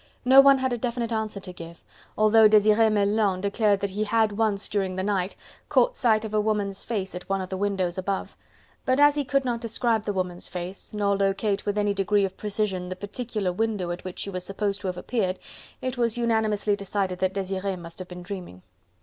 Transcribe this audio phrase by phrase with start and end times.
[0.25, 1.83] No one had a definite answer to give,
[2.17, 5.35] although Desire Melun declared that he had, once during the night,
[5.69, 8.35] caught sight of a woman's face at one of the windows above:
[8.83, 12.35] but as he could not describe the woman's face, nor locate with any degree of
[12.35, 15.37] precision the particular window at which she was supposed to have appeared,
[15.83, 18.63] it was unanimously decided that Desire must have been dreaming.